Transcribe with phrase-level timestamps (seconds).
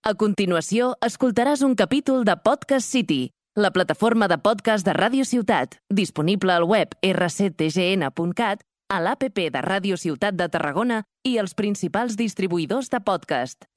[0.00, 5.76] A continuació, escoltaràs un capítol de Podcast City, la plataforma de podcast de Ràdio Ciutat,
[5.92, 12.88] disponible al web rctgn.cat, a l'APP de Ràdio Ciutat de Tarragona i els principals distribuïdors
[12.88, 13.68] de podcast.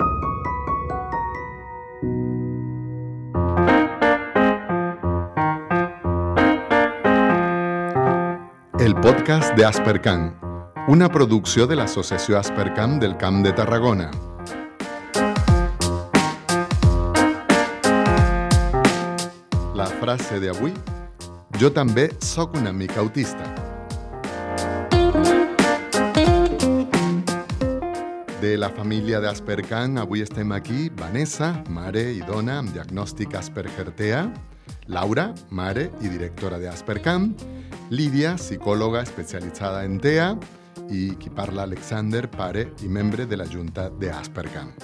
[8.80, 10.30] El podcast de Aspercamp,
[10.88, 14.33] una producció de l'associació Aspercamp del Camp de Tarragona.
[20.04, 20.74] Frase d'avui,
[21.62, 23.00] jo també sóc una mica.
[28.42, 34.26] De la família d'Aspercamp, avui estem aquí Vanessa, mare i dona amb diagnòstic Asperger-TEA,
[34.92, 37.32] Laura, mare i directora d'Aspercamp,
[37.90, 40.36] Lídia, psicòloga especialitzada en TEA,
[40.92, 44.76] i qui parla Alexander, pare i membre de la Junta d'Aspercamp.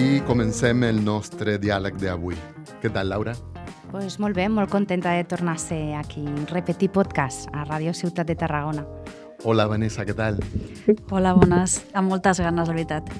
[0.00, 2.36] I comencem el nostre diàleg d'avui.
[2.80, 3.34] Què tal, Laura?
[3.90, 8.30] Pues molt bé, molt contenta de tornar a ser aquí, repetir podcast a Ràdio Ciutat
[8.30, 8.86] de Tarragona.
[9.44, 10.40] Hola, Vanessa, què tal?
[11.12, 11.82] Hola, bones.
[11.92, 13.12] Amb moltes ganes, de veritat.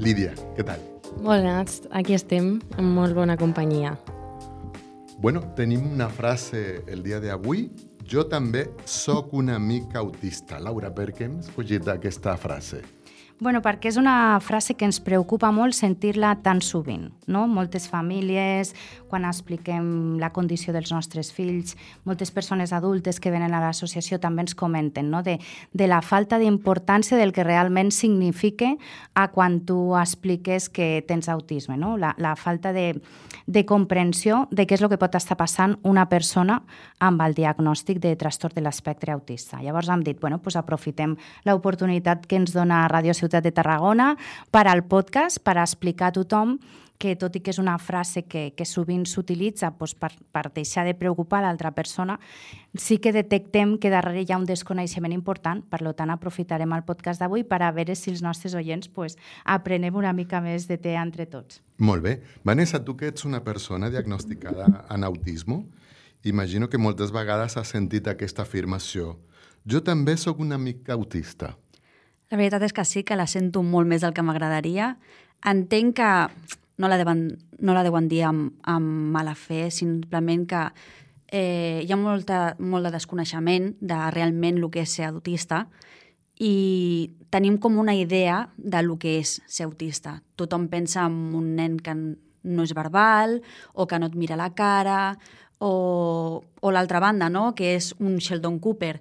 [0.00, 0.80] Lídia, què tal?
[1.20, 3.92] Molt nats, aquí estem, amb molt bona companyia.
[5.20, 7.68] Bueno, tenim una frase el dia d'avui.
[8.08, 10.56] Jo també sóc una mica autista.
[10.56, 12.80] Laura, per què hem escollit aquesta frase?
[13.44, 17.10] Bueno, perquè és una frase que ens preocupa molt sentir-la tan sovint.
[17.28, 17.42] No?
[17.44, 18.70] Moltes famílies,
[19.10, 21.74] quan expliquem la condició dels nostres fills,
[22.08, 25.20] moltes persones adultes que venen a l'associació també ens comenten no?
[25.22, 25.34] de,
[25.76, 28.70] de la falta d'importància del que realment significa
[29.12, 31.76] a quan tu expliques que tens autisme.
[31.76, 31.98] No?
[32.00, 32.94] La, la falta de,
[33.44, 36.62] de comprensió de què és el que pot estar passant una persona
[36.96, 39.60] amb el diagnòstic de trastorn de l'espectre autista.
[39.60, 44.14] Llavors hem dit, bueno, pues aprofitem l'oportunitat que ens dona Ràdio Ciutat de Tarragona
[44.50, 46.58] per al podcast, per explicar a tothom
[46.98, 50.86] que tot i que és una frase que, que sovint s'utilitza doncs, per, per deixar
[50.86, 52.18] de preocupar l'altra persona,
[52.78, 57.20] sí que detectem que darrere hi ha un desconeixement important, per tant aprofitarem el podcast
[57.20, 60.94] d'avui per a veure si els nostres oients pues, aprenem una mica més de té
[61.00, 61.60] entre tots.
[61.78, 62.20] Molt bé.
[62.44, 65.64] Vanessa, tu que ets una persona diagnosticada en autisme,
[66.22, 69.18] imagino que moltes vegades has sentit aquesta afirmació.
[69.66, 71.54] Jo també sóc una mica autista.
[72.34, 74.88] La veritat és que sí, que la sento molt més del que m'agradaria.
[75.46, 76.08] Entenc que
[76.82, 77.28] no la deuen,
[77.62, 80.64] no la deuen dir amb, amb mala fe, simplement que
[81.30, 85.62] eh, hi ha molta, molt de desconeixement de realment el que és ser autista
[86.42, 90.16] i tenim com una idea de lo que és ser autista.
[90.34, 93.44] Tothom pensa en un nen que no és verbal
[93.74, 95.12] o que no et mira la cara
[95.62, 97.52] o, o l'altra banda, no?
[97.54, 98.96] que és un Sheldon Cooper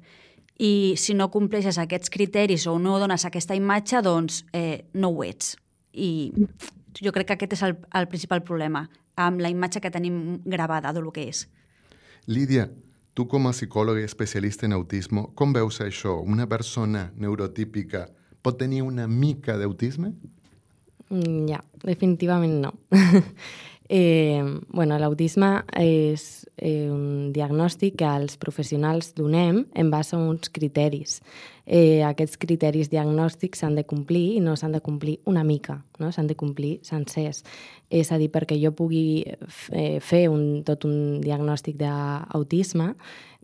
[0.59, 5.23] i si no compleixes aquests criteris o no dones aquesta imatge, doncs eh, no ho
[5.25, 5.55] ets.
[5.93, 6.31] I
[7.01, 10.93] jo crec que aquest és el, el principal problema, amb la imatge que tenim gravada
[10.93, 11.45] del que és.
[12.27, 12.69] Lídia,
[13.13, 16.19] tu com a psicòloga i especialista en autisme, com veus això?
[16.21, 18.07] Una persona neurotípica
[18.43, 20.13] pot tenir una mica d'autisme?
[21.09, 22.73] Mm, ja, definitivament no.
[23.95, 30.49] eh, bueno, l'autisme és eh, un diagnòstic que els professionals donem en base a uns
[30.49, 31.19] criteris.
[31.63, 36.09] Eh, aquests criteris diagnòstics s'han de complir i no s'han de complir una mica, no?
[36.09, 37.43] s'han de complir sencers.
[37.93, 42.95] És a dir, perquè jo pugui eh, fer un, tot un diagnòstic d'autisme,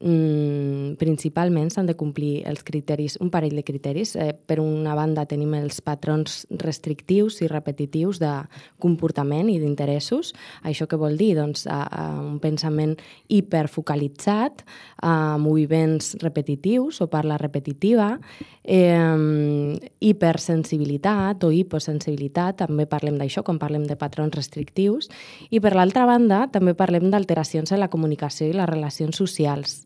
[0.01, 4.15] mm, principalment s'han de complir els criteris, un parell de criteris.
[4.15, 8.31] Eh, per una banda tenim els patrons restrictius i repetitius de
[8.79, 10.33] comportament i d'interessos.
[10.63, 11.35] Això què vol dir?
[11.39, 12.95] Doncs a, a un pensament
[13.27, 14.63] hiperfocalitzat,
[15.03, 18.17] a moviments repetitius o parla repetitiva,
[18.63, 25.09] eh, hipersensibilitat o hiposensibilitat, també parlem d'això quan parlem de patrons restrictius,
[25.49, 29.85] i per l'altra banda també parlem d'alteracions en la comunicació i les relacions socials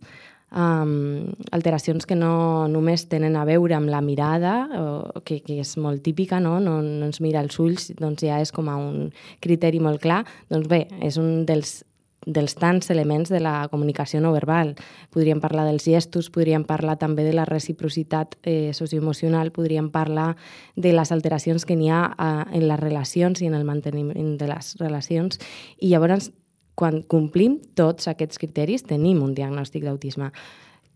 [0.53, 5.75] um, alteracions que no només tenen a veure amb la mirada, o, que, que és
[5.81, 6.60] molt típica, no?
[6.63, 6.80] no?
[6.81, 9.10] no ens mira els ulls, doncs ja és com a un
[9.44, 10.24] criteri molt clar.
[10.54, 11.81] Doncs bé, és un dels
[12.25, 14.74] dels tants elements de la comunicació no verbal.
[15.13, 20.36] Podríem parlar dels gestos, podríem parlar també de la reciprocitat eh, socioemocional, podríem parlar
[20.75, 24.48] de les alteracions que n'hi ha eh, en les relacions i en el manteniment de
[24.48, 25.39] les relacions.
[25.80, 26.31] I llavors
[26.80, 30.31] quan complim tots aquests criteris, tenim un diagnòstic d'autisme.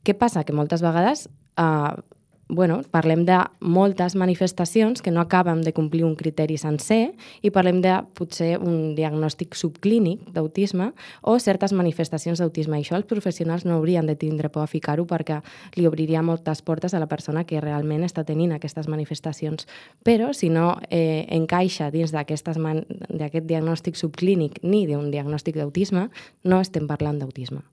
[0.03, 0.45] Què passa?
[0.47, 1.91] Que moltes vegades eh,
[2.49, 7.13] bueno, parlem de moltes manifestacions que no acaben de complir un criteri sencer
[7.43, 12.79] i parlem de potser un diagnòstic subclínic d'autisme o certes manifestacions d'autisme.
[12.79, 15.41] I això els professionals no haurien de tindre por a ficar-ho perquè
[15.75, 19.67] li obriria moltes portes a la persona que realment està tenint aquestes manifestacions.
[20.03, 26.07] Però si no eh, encaixa dins d'aquest diagnòstic subclínic ni d'un diagnòstic d'autisme,
[26.43, 27.65] no estem parlant d'autisme.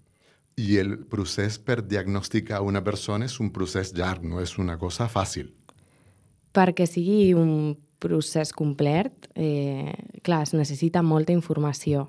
[0.57, 5.09] I el procés per diagnosticar una persona és un procés llarg, no és una cosa
[5.11, 5.51] fàcil.
[6.55, 9.93] Perquè sigui un procés complet, eh,
[10.23, 12.09] clar, es necessita molta informació,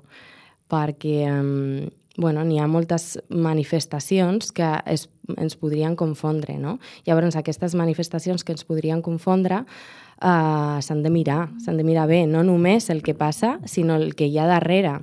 [0.70, 5.06] perquè eh, bueno, n'hi ha moltes manifestacions que es,
[5.36, 6.78] ens podrien confondre, no?
[7.06, 12.24] Llavors, aquestes manifestacions que ens podrien confondre eh, s'han de mirar, s'han de mirar bé,
[12.26, 15.00] no només el que passa, sinó el que hi ha darrere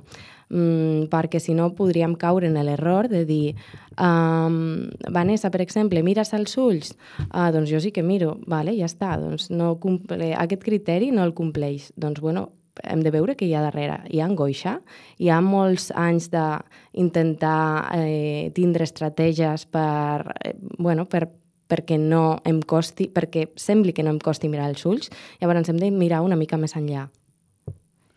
[0.50, 3.54] mm, perquè si no podríem caure en l'error de dir
[3.98, 6.94] um, Vanessa, per exemple, mires als ulls?
[7.30, 10.34] Uh, doncs jo sí que miro, vale, ja està, doncs no comple...
[10.34, 11.92] aquest criteri no el compleix.
[11.96, 12.50] Doncs bueno,
[12.82, 14.00] hem de veure què hi ha darrere.
[14.10, 14.78] Hi ha angoixa,
[15.18, 21.28] hi ha molts anys d'intentar eh, tindre estratègies per, eh, bueno, per,
[21.70, 25.80] perquè no em costi, perquè sembli que no em costi mirar els ulls, llavors hem
[25.80, 27.08] de mirar una mica més enllà.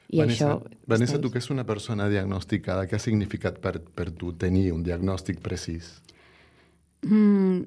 [0.09, 0.75] I Vanessa, això...
[0.87, 4.85] Vanessa, tu que és una persona diagnosticada, què ha significat per, per tu tenir un
[4.85, 5.97] diagnòstic precís?
[7.03, 7.65] Mm,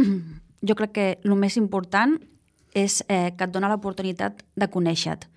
[0.68, 2.16] jo crec que el més important
[2.72, 5.28] és eh, que et dona l'oportunitat de conèixer-te,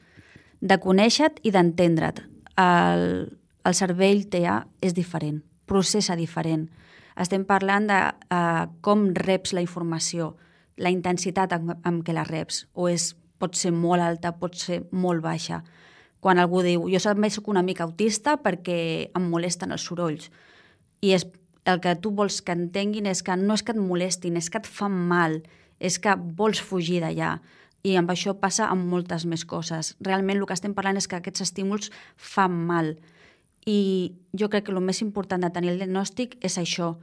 [0.64, 2.24] de conèixer-te i d'entendre't.
[2.56, 3.06] El,
[3.68, 6.70] el cervell TEA és diferent, processa diferent.
[7.20, 10.38] Estem parlant de eh, com reps la informació,
[10.80, 14.86] la intensitat amb, amb què la reps, o és, pot ser molt alta, pot ser
[14.96, 15.60] molt baixa
[16.26, 18.78] quan algú diu jo també sóc una mica autista perquè
[19.14, 20.32] em molesten els sorolls.
[21.06, 21.28] I és,
[21.70, 24.58] el que tu vols que entenguin és que no és que et molestin, és que
[24.58, 25.44] et fan mal,
[25.78, 27.36] és que vols fugir d'allà.
[27.86, 29.94] I amb això passa amb moltes més coses.
[30.02, 32.96] Realment el que estem parlant és que aquests estímuls fan mal.
[33.70, 36.96] I jo crec que el més important de tenir el diagnòstic és això,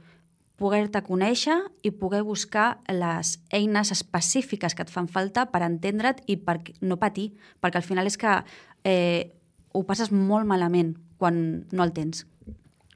[0.59, 6.37] poder-te conèixer i poder buscar les eines específiques que et fan falta per entendre't i
[6.37, 8.35] per no patir, perquè al final és que
[8.83, 9.33] eh,
[9.73, 12.25] ho passes molt malament quan no el tens.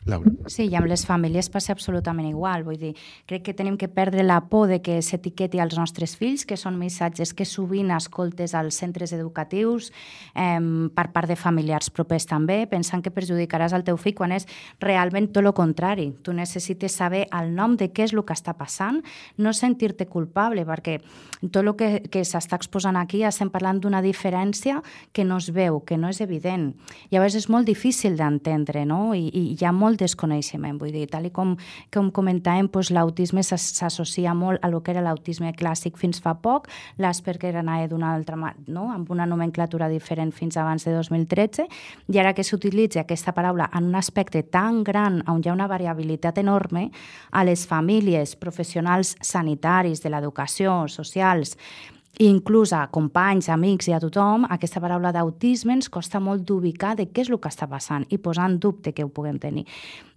[0.07, 0.31] Laura.
[0.47, 2.63] Sí, i amb les famílies passa absolutament igual.
[2.63, 2.93] Vull dir,
[3.27, 6.77] crec que tenim que perdre la por de que s'etiqueti als nostres fills, que són
[6.79, 9.91] missatges que sovint escoltes als centres educatius
[10.33, 10.61] eh,
[10.95, 14.47] per part de familiars propers també, pensant que perjudicaràs el teu fill quan és
[14.79, 16.13] realment tot el contrari.
[16.23, 19.01] Tu necessites saber el nom de què és el que està passant,
[19.37, 21.01] no sentir-te culpable, perquè
[21.51, 24.79] tot el que, que s'està exposant aquí estem parlant d'una diferència
[25.11, 26.71] que no es veu, que no és evident.
[27.11, 29.11] Llavors és molt difícil d'entendre, no?
[29.13, 30.77] I, I hi ha molt desconeixement.
[30.79, 31.55] Vull dir, tal com,
[31.93, 36.69] com comentàvem, doncs, l'autisme s'associa molt a lo que era l'autisme clàssic fins fa poc,
[37.01, 38.87] l'Asperger anava d'una altra no?
[38.93, 41.67] amb una nomenclatura diferent fins abans de 2013,
[42.13, 45.67] i ara que s'utilitza aquesta paraula en un aspecte tan gran, on hi ha una
[45.67, 46.89] variabilitat enorme,
[47.31, 51.57] a les famílies, professionals sanitaris, de l'educació, socials,
[52.19, 57.05] inclús a companys, amics i a tothom, aquesta paraula d'autisme ens costa molt d'ubicar de
[57.11, 59.67] què és el que està passant i posar en dubte que ho puguem tenir.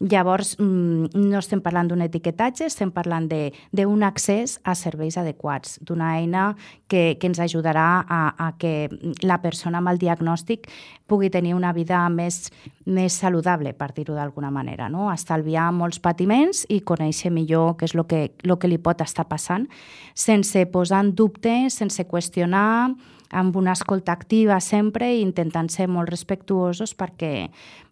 [0.01, 6.17] Llavors, mm, no estem parlant d'un etiquetatge, estem parlant d'un accés a serveis adequats, d'una
[6.19, 6.57] eina
[6.89, 8.89] que, que ens ajudarà a, a que
[9.23, 10.71] la persona amb el diagnòstic
[11.07, 12.49] pugui tenir una vida més,
[12.91, 15.09] més saludable, per dir-ho d'alguna manera, no?
[15.13, 19.27] estalviar molts patiments i conèixer millor què és el que, el que li pot estar
[19.31, 19.69] passant,
[20.15, 22.91] sense posar en dubte, sense qüestionar,
[23.31, 27.51] amb una escolta activa sempre i intentant ser molt respectuosos perquè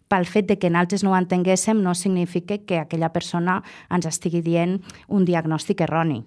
[0.09, 3.61] pel fet de que nosaltres no ho entenguéssim no significa que aquella persona
[3.93, 6.23] ens estigui dient un diagnòstic erroni.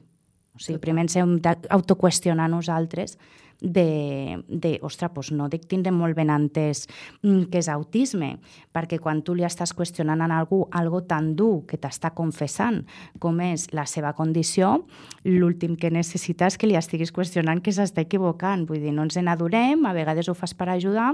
[0.52, 3.16] O sigui, primer ens hem d'autoqüestionar nosaltres
[3.62, 6.84] de, de ostres, doncs no dic tindre molt ben entès
[7.22, 8.34] mm, que és autisme,
[8.74, 12.82] perquè quan tu li estàs qüestionant a algú algo tan dur que t'està confessant
[13.22, 14.82] com és la seva condició,
[15.24, 18.66] l'últim que necessites que li estiguis qüestionant que s'està equivocant.
[18.66, 21.12] Vull dir, no ens n'adorem, a vegades ho fas per ajudar,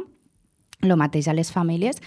[0.83, 1.99] el mateix a les famílies,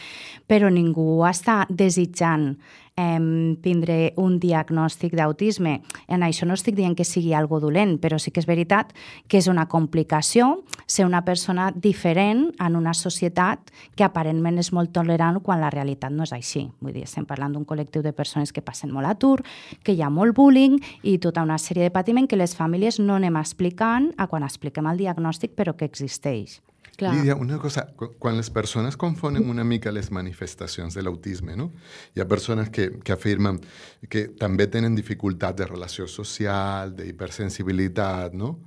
[0.48, 2.54] però ningú està desitjant
[2.96, 5.82] eh, tindre un diagnòstic d'autisme.
[6.08, 8.94] En això no estic dient que sigui algo dolent, però sí que és veritat
[9.28, 14.94] que és una complicació ser una persona diferent en una societat que aparentment és molt
[14.96, 16.70] tolerant quan la realitat no és així.
[16.80, 19.42] Vull dir, estem parlant d'un col·lectiu de persones que passen molt atur,
[19.84, 23.20] que hi ha molt bullying i tota una sèrie de patiment que les famílies no
[23.20, 26.62] anem explicant a quan expliquem el diagnòstic, però que existeix.
[26.98, 27.16] Clar.
[27.16, 31.72] Lídia, una cosa, quan les persones confonen una mica les manifestacions de l'autisme, no?
[32.14, 33.62] hi ha persones que, que afirmen
[34.10, 38.58] que també tenen dificultat de relació social, d'hipersensibilitat, no?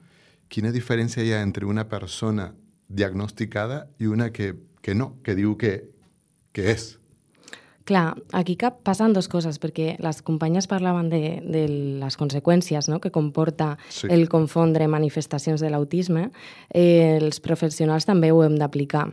[0.48, 2.50] Quina diferència hi ha entre una persona
[2.88, 5.76] diagnosticada i una que, que no, que diu que,
[6.52, 6.94] que és?
[7.84, 11.66] Clar, aquí cap, passen dues coses, perquè les companyes parlaven de, de
[12.00, 12.96] les conseqüències no?
[13.00, 14.08] que comporta sí.
[14.08, 16.30] el confondre manifestacions de l'autisme.
[16.72, 19.10] Eh, els professionals també ho hem d'aplicar.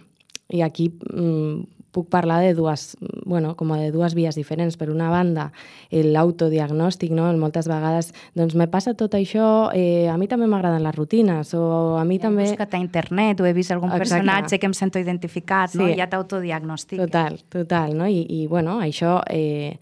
[0.55, 4.77] I aquí mm, puc parlar de dues, bueno, com de dues vies diferents.
[4.79, 5.49] Per una banda,
[5.91, 7.27] l'autodiagnòstic, no?
[7.39, 11.97] moltes vegades, doncs me passa tot això, eh, a mi també m'agraden les rutines, o
[11.99, 12.47] a mi ja també...
[12.47, 14.07] He buscat a internet, o he vist algun Exacte.
[14.07, 15.83] personatge que em sento identificat, sí.
[15.83, 15.89] no?
[15.97, 17.01] ja t'autodiagnostic.
[17.01, 18.07] Total, total, no?
[18.07, 19.19] I, i bueno, això...
[19.29, 19.77] Eh,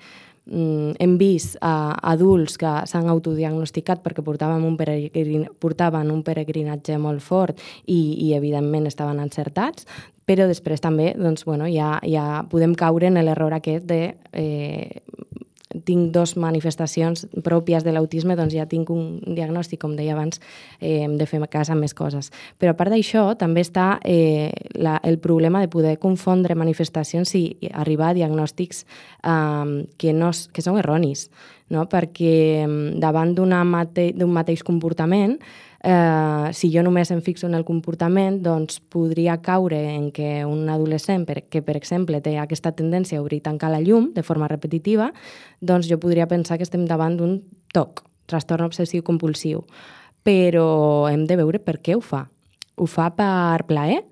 [0.50, 6.98] mm, hem vist a adults que s'han autodiagnosticat perquè portaven un, peregrin, portaven un peregrinatge
[7.02, 9.86] molt fort i, i evidentment estaven encertats,
[10.30, 14.02] però després també doncs, bueno, ja, ja podem caure en l'error aquest de
[14.38, 15.02] eh,
[15.86, 20.42] tinc dos manifestacions pròpies de l'autisme, doncs ja tinc un diagnòstic, com deia abans,
[20.80, 22.32] eh, hem de fer casa més coses.
[22.58, 27.44] Però a part d'això, també està eh, la, el problema de poder confondre manifestacions i
[27.74, 28.84] arribar a diagnòstics
[29.24, 31.30] eh, que, no, que són erronis,
[31.70, 31.86] no?
[31.90, 32.66] perquè
[33.02, 35.38] davant d'un mate, mateix comportament
[35.84, 40.68] eh, si jo només em fixo en el comportament, doncs podria caure en que un
[40.70, 44.24] adolescent per, que, per exemple, té aquesta tendència a obrir i tancar la llum de
[44.24, 45.12] forma repetitiva,
[45.62, 47.40] doncs jo podria pensar que estem davant d'un
[47.74, 49.64] TOC, trastorn obsessiu compulsiu.
[50.24, 52.26] Però hem de veure per què ho fa.
[52.76, 54.04] Ho fa per plaer?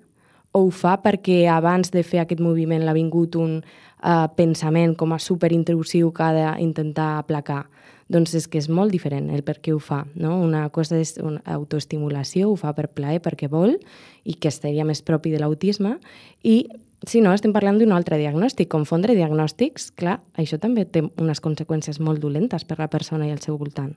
[0.56, 5.12] O ho fa perquè abans de fer aquest moviment l'ha vingut un uh, pensament com
[5.12, 7.66] a superintrusiu que ha d'intentar aplacar?
[8.08, 10.02] Doncs és que és molt diferent el per què ho fa.
[10.16, 10.38] No?
[10.40, 13.76] Una cosa és una autoestimulació, ho fa per plaer, perquè vol,
[14.24, 15.98] i que estaria més propi de l'autisme,
[16.42, 16.64] i
[17.06, 18.70] si no, estem parlant d'un altre diagnòstic.
[18.72, 23.42] Confondre diagnòstics, clar, això també té unes conseqüències molt dolentes per la persona i el
[23.44, 23.92] seu voltant.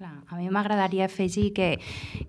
[0.00, 1.74] Clar, a mi m'agradaria afegir que,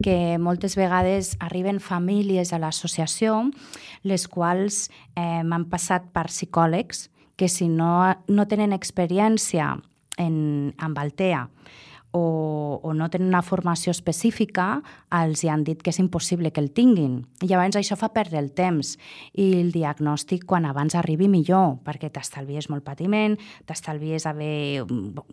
[0.03, 3.45] que moltes vegades arriben famílies a l'associació
[4.03, 7.07] les quals eh, m'han passat per psicòlegs
[7.39, 9.77] que si no, no tenen experiència
[10.17, 11.47] en, amb Altea
[12.11, 14.81] o, o no tenen una formació específica,
[15.15, 17.21] els hi han dit que és impossible que el tinguin.
[17.41, 18.97] I llavors això fa perdre el temps
[19.31, 24.83] i el diagnòstic quan abans arribi millor, perquè t'estalvies molt patiment, t'estalvies haver,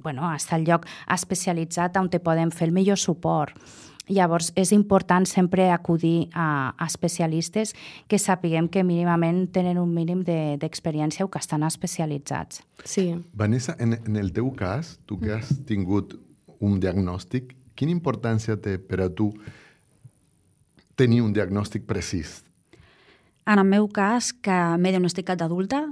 [0.04, 3.58] bueno, estar al lloc especialitzat on te poden fer el millor suport.
[4.08, 7.74] Llavors, és important sempre acudir a, a especialistes
[8.08, 12.62] que sapiguem que mínimament tenen un mínim d'experiència de, o que estan especialitzats.
[12.84, 13.12] Sí.
[13.32, 16.16] Vanessa, en, en el teu cas, tu que has tingut
[16.58, 19.30] un diagnòstic, quina importància té per a tu
[20.98, 22.42] tenir un diagnòstic precís?
[23.48, 25.86] En el meu cas, que m'he diagnosticat d'adulta,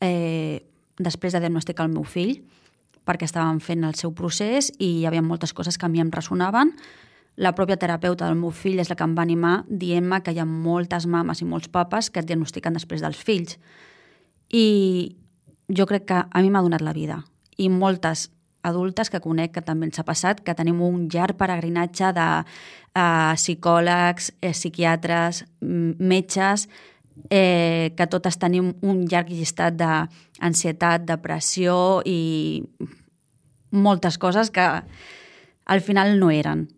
[0.00, 0.62] eh,
[0.98, 2.38] després de diagnosticar el meu fill,
[3.04, 6.12] perquè estàvem fent el seu procés i hi havia moltes coses que a mi em
[6.14, 6.72] ressonaven,
[7.36, 10.40] la pròpia terapeuta del meu fill és la que em va animar dient-me que hi
[10.42, 13.56] ha moltes mames i molts papes que es diagnostiquen després dels fills.
[14.52, 15.16] I
[15.72, 17.22] jo crec que a mi m'ha donat la vida.
[17.56, 18.28] I moltes
[18.62, 23.32] adultes que conec que també ens ha passat, que tenim un llarg peregrinatge de uh,
[23.34, 26.68] psicòlegs, eh, psiquiatres, metges,
[27.30, 32.62] eh, que totes tenim un llarg llistat d'ansietat, depressió i
[33.72, 34.68] moltes coses que
[35.64, 36.68] al final no eren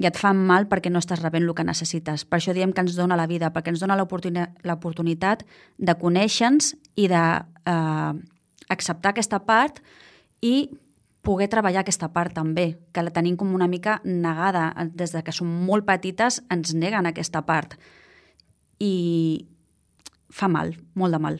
[0.00, 2.24] i et fan mal perquè no estàs rebent el que necessites.
[2.24, 5.44] Per això diem que ens dona la vida, perquè ens dona l'oportunitat
[5.76, 9.82] de conèixer-nos i d'acceptar de, eh, aquesta part
[10.40, 10.70] i
[11.20, 14.72] poder treballar aquesta part també, que la tenim com una mica negada.
[14.94, 17.76] Des de que som molt petites ens neguen aquesta part.
[18.80, 19.44] I
[20.32, 21.38] fa mal, molt de mal.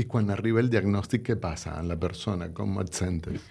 [0.00, 2.48] I quan arriba el diagnòstic, què passa en la persona?
[2.48, 3.44] Com et sentes?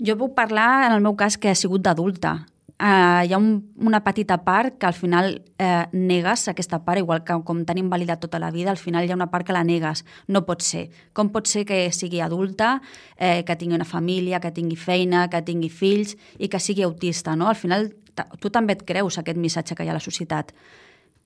[0.00, 2.46] Jo puc parlar, en el meu cas, que ha sigut d'adulta
[2.78, 7.24] eh, hi ha un, una petita part que al final eh, negues aquesta part, igual
[7.24, 9.64] que com tenim validat tota la vida, al final hi ha una part que la
[9.64, 10.04] negues.
[10.28, 10.88] No pot ser.
[11.12, 12.80] Com pot ser que sigui adulta,
[13.16, 17.36] eh, que tingui una família, que tingui feina, que tingui fills i que sigui autista,
[17.36, 17.48] no?
[17.48, 17.92] Al final
[18.40, 20.52] tu també et creus aquest missatge que hi ha a la societat,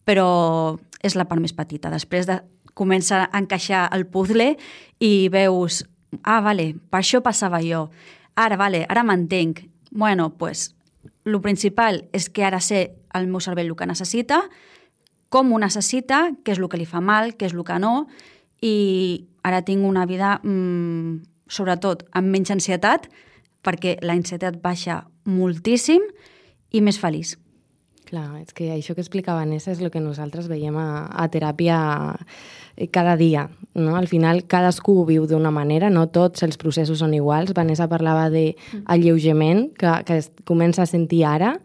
[0.08, 1.90] però és la part més petita.
[1.92, 2.40] Després de
[2.74, 4.54] comença a encaixar el puzzle
[5.00, 5.82] i veus,
[6.22, 7.88] ah, vale, per això passava jo.
[8.38, 9.64] Ara, vale, ara m'entenc.
[9.90, 10.77] Bueno, pues
[11.28, 14.42] el principal és que ara sé el meu cervell el que necessita,
[15.28, 18.06] com ho necessita, què és el que li fa mal, què és el que no,
[18.64, 23.08] i ara tinc una vida, mmm, sobretot, amb menys ansietat,
[23.64, 26.04] perquè la ansietat baixa moltíssim
[26.72, 27.36] i més feliç.
[28.08, 31.76] Clar, és que això que explicava Vanessa és el que nosaltres veiem a, a teràpia
[32.76, 33.50] eh, cada dia.
[33.76, 33.98] No?
[33.98, 37.52] Al final, cadascú ho viu d'una manera, no tots els processos són iguals.
[37.52, 41.58] Vanessa parlava d'alleugement, que, que es comença a sentir ara.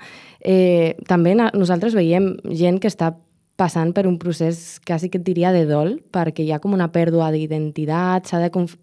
[0.44, 3.14] Eh, també nosaltres veiem gent que està
[3.56, 6.88] passant per un procés quasi que et diria de dol, perquè hi ha com una
[6.92, 8.74] pèrdua d'identitat, s'ha de conf...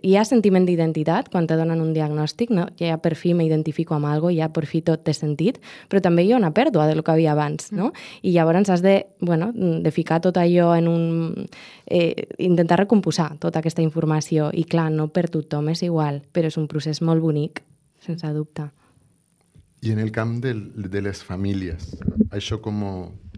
[0.00, 2.66] hi ha sentiment d'identitat quan te donen un diagnòstic, no?
[2.80, 5.60] ja per fi m'identifico amb algo, ja per fi tot té sentit,
[5.92, 7.90] però també hi ha una pèrdua de lo que havia abans, no?
[7.92, 8.10] Mm.
[8.22, 11.48] I llavors has de, bueno, de ficar tot allò en un...
[11.86, 16.56] Eh, intentar recomposar tota aquesta informació, i clar, no per tothom és igual, però és
[16.56, 17.60] un procés molt bonic,
[18.00, 18.70] sense dubte.
[19.82, 21.88] I en el camp del, de les famílies,
[22.30, 22.84] això com,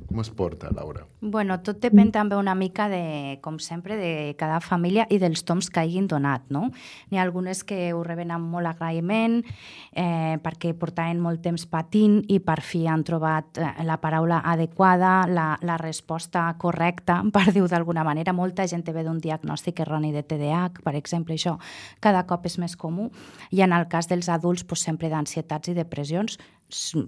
[0.08, 1.04] com es porta, Laura?
[1.20, 5.70] Bueno, tot depèn també una mica de, com sempre, de cada família i dels toms
[5.72, 6.68] que hagin donat, no?
[7.10, 12.20] N'hi ha algunes que ho reben amb molt agraïment eh, perquè portaven molt temps patint
[12.28, 17.68] i per fi han trobat eh, la paraula adequada, la, la resposta correcta, per dir-ho
[17.70, 18.36] d'alguna manera.
[18.36, 21.56] Molta gent ve d'un diagnòstic erroni de TDAH, per exemple, això
[22.04, 23.10] cada cop és més comú.
[23.50, 26.38] I en el cas dels adults, pues, sempre d'ansietats i depressions,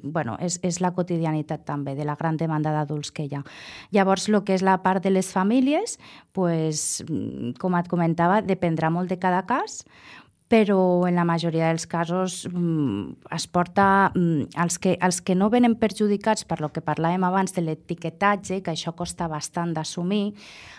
[0.02, 3.42] bueno, és, és la quotidianitat també de la gran demanda d'adults que hi ha.
[3.94, 5.98] Llavors, el que és la part de les famílies,
[6.36, 7.02] pues,
[7.60, 9.84] com et comentava, dependrà molt de cada cas,
[10.48, 15.48] però en la majoria dels casos mm, es porta mm, els, que, els que no
[15.50, 20.36] venen perjudicats per lo que parlàvem abans de l'etiquetatge, que això costa bastant d'assumir,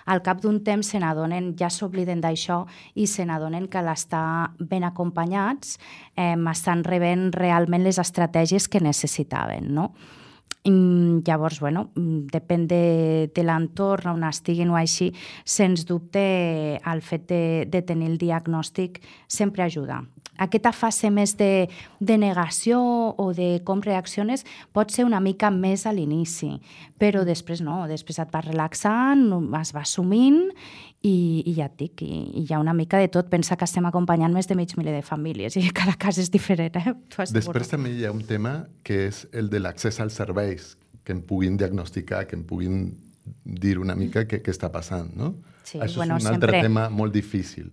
[0.07, 2.61] al cap d'un temps se n'adonen, ja s'obliden d'això
[2.95, 5.75] i se n'adonen que l'estar ben acompanyats
[6.15, 9.91] eh, estan rebent realment les estratègies que necessitaven, no?
[10.65, 10.71] I
[11.23, 15.13] llavors, bueno, depèn de, de l'entorn on estiguin o així,
[15.45, 16.23] sens dubte
[16.81, 18.99] el fet de, de tenir el diagnòstic
[19.31, 20.01] sempre ajuda.
[20.37, 21.67] Aquesta fase més de,
[21.99, 22.79] de negació
[23.17, 26.51] o de com reacciones pot ser una mica més a l'inici,
[27.01, 29.25] però després no, després et vas relaxant,
[29.57, 30.43] es va assumint
[31.05, 33.29] i, i ja et dic, i, i hi ha una mica de tot.
[33.29, 36.79] Pensa que estem acompanyant més de mig miler de famílies i cada cas és diferent.
[36.81, 36.93] Eh?
[37.33, 41.21] Després també hi ha un tema que és el de l'accés als serveis, que em
[41.23, 42.87] puguin diagnosticar, que em puguin
[43.43, 45.35] dir una mica què, què està passant, no?
[45.67, 46.49] Sí, Això bueno, és un sempre...
[46.49, 47.71] altre tema molt difícil.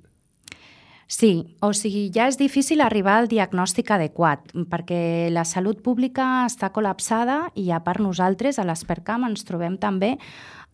[1.07, 6.73] Sí, o sigui, ja és difícil arribar al diagnòstic adequat, perquè la salut pública està
[6.75, 10.15] col·lapsada i a part nosaltres, a l'Espercam, ens trobem també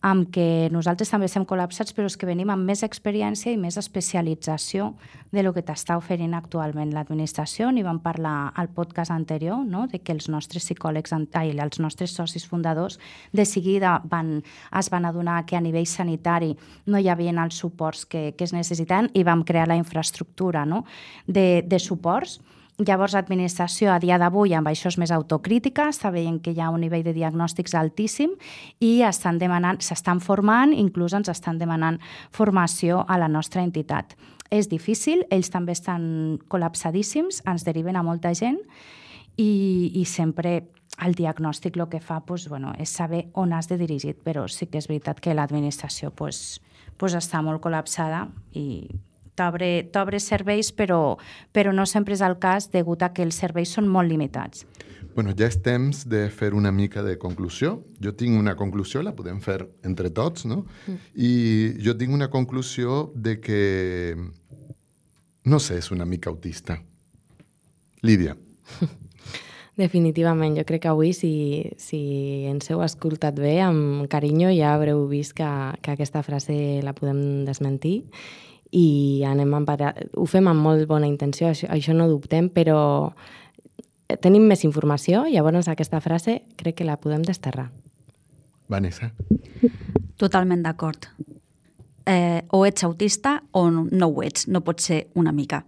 [0.01, 3.77] amb que nosaltres també estem col·lapsats, però és que venim amb més experiència i més
[3.77, 4.91] especialització
[5.31, 7.69] de lo que t'està oferint actualment l'administració.
[7.71, 9.85] N'hi vam parlar al podcast anterior, no?
[9.91, 12.97] de que els nostres psicòlegs, ai, els nostres socis fundadors,
[13.31, 14.39] de seguida van,
[14.79, 16.55] es van adonar que a nivell sanitari
[16.87, 20.83] no hi havia els suports que, que es necessitaven i vam crear la infraestructura no?
[21.27, 22.39] de, de suports
[22.79, 26.71] Llavors, l'administració a dia d'avui amb això és més autocrítica, està veient que hi ha
[26.73, 28.33] un nivell de diagnòstics altíssim
[28.79, 31.99] i estan demanant, s'estan formant, inclús ens estan demanant
[32.31, 34.15] formació a la nostra entitat.
[34.49, 38.57] És difícil, ells també estan col·lapsadíssims, ens deriven a molta gent
[39.37, 40.57] i, i sempre
[41.05, 44.67] el diagnòstic el que fa pues, bueno, és saber on has de dirigir, però sí
[44.67, 46.61] que és veritat que l'administració pues,
[46.97, 48.89] pues està molt col·lapsada i
[49.35, 51.17] t'obre serveis, però,
[51.51, 54.65] però no sempre és el cas degut a que els serveis són molt limitats.
[55.15, 57.81] Bueno, ja és temps de fer una mica de conclusió.
[57.99, 60.63] Jo tinc una conclusió, la podem fer entre tots, no?
[60.87, 60.99] Mm.
[61.15, 61.31] I
[61.83, 64.15] jo tinc una conclusió de que,
[65.43, 66.79] no sé, és una mica autista.
[68.01, 68.37] Lídia.
[69.81, 71.33] Definitivament, jo crec que avui, si,
[71.79, 71.99] si
[72.47, 75.47] ens heu escoltat bé, amb carinyo, ja haureu vist que,
[75.81, 78.01] que aquesta frase la podem desmentir
[78.71, 79.93] i anem a parar.
[80.15, 83.11] Ho fem amb molt bona intenció, això, això no dubtem, però
[84.23, 87.69] tenim més informació, llavors aquesta frase crec que la podem desterrar.
[88.71, 89.11] Vanessa?
[90.19, 91.09] Totalment d'acord.
[92.07, 95.63] Eh, o ets autista o no ho ets, no pot ser una mica.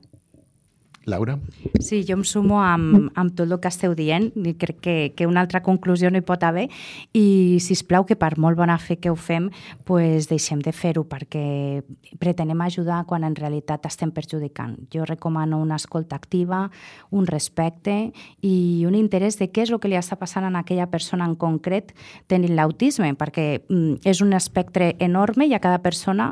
[1.05, 1.37] Laura?
[1.79, 5.27] Sí, jo em sumo amb, amb tot el que esteu dient i crec que, que
[5.27, 6.69] una altra conclusió no hi pot haver
[7.11, 9.49] i, si plau que per molt bona fe que ho fem,
[9.83, 11.83] pues deixem de fer-ho perquè
[12.21, 14.77] pretenem ajudar quan en realitat estem perjudicant.
[14.93, 16.69] Jo recomano una escolta activa,
[17.11, 18.55] un respecte i
[18.87, 21.91] un interès de què és el que li està passant a aquella persona en concret
[22.31, 26.31] tenint l'autisme, perquè mm, és un espectre enorme i a cada persona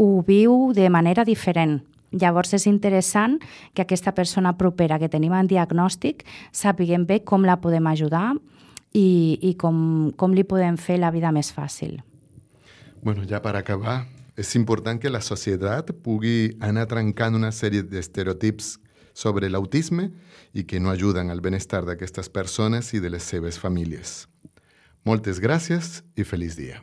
[0.00, 1.80] ho viu de manera diferent
[2.10, 3.38] Llavors és interessant
[3.74, 8.34] que aquesta persona propera que tenim en diagnòstic sapiguem bé com la podem ajudar
[8.92, 12.00] i, i com, com li podem fer la vida més fàcil.
[13.02, 14.02] Bueno, ja per acabar,
[14.36, 18.74] és important que la societat pugui anar trencant una sèrie d'estereotips
[19.14, 20.10] sobre l'autisme
[20.52, 24.26] i que no ajuden al benestar d'aquestes persones i de les seves famílies.
[25.06, 26.82] Moltes gràcies i feliç dia.